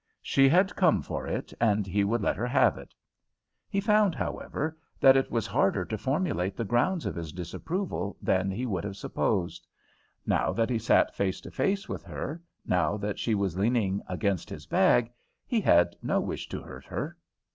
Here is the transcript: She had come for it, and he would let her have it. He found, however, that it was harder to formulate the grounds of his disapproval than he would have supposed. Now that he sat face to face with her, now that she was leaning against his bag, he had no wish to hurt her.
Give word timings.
She 0.23 0.49
had 0.49 0.75
come 0.75 1.03
for 1.03 1.27
it, 1.27 1.53
and 1.61 1.85
he 1.85 2.03
would 2.03 2.23
let 2.23 2.35
her 2.35 2.47
have 2.47 2.75
it. 2.75 2.95
He 3.69 3.79
found, 3.79 4.15
however, 4.15 4.75
that 4.99 5.15
it 5.15 5.29
was 5.29 5.45
harder 5.45 5.85
to 5.85 5.95
formulate 5.95 6.57
the 6.57 6.65
grounds 6.65 7.05
of 7.05 7.13
his 7.13 7.31
disapproval 7.31 8.17
than 8.19 8.49
he 8.49 8.65
would 8.65 8.83
have 8.83 8.97
supposed. 8.97 9.67
Now 10.25 10.53
that 10.53 10.71
he 10.71 10.79
sat 10.79 11.13
face 11.15 11.39
to 11.41 11.51
face 11.51 11.87
with 11.87 12.01
her, 12.05 12.41
now 12.65 12.97
that 12.97 13.19
she 13.19 13.35
was 13.35 13.59
leaning 13.59 14.01
against 14.09 14.49
his 14.49 14.65
bag, 14.65 15.11
he 15.45 15.61
had 15.61 15.95
no 16.01 16.19
wish 16.19 16.49
to 16.49 16.63
hurt 16.63 16.85
her. 16.85 17.15